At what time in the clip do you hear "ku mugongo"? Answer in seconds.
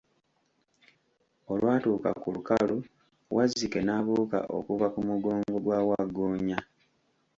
4.93-5.55